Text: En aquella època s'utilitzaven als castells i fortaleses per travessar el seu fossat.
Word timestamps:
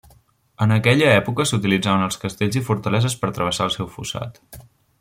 En 0.65 0.71
aquella 0.75 1.11
època 1.17 1.45
s'utilitzaven 1.49 2.05
als 2.05 2.17
castells 2.23 2.57
i 2.63 2.63
fortaleses 2.71 3.17
per 3.25 3.31
travessar 3.37 3.69
el 3.69 3.75
seu 3.77 3.91
fossat. 3.99 4.43